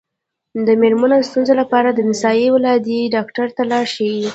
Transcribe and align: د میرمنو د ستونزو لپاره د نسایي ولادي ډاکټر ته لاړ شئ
د 0.65 0.67
میرمنو 0.81 1.15
د 1.19 1.23
ستونزو 1.29 1.53
لپاره 1.61 1.89
د 1.91 1.99
نسایي 2.09 2.47
ولادي 2.55 2.99
ډاکټر 3.15 3.47
ته 3.55 3.61
لاړ 3.71 3.85
شئ 3.93 4.15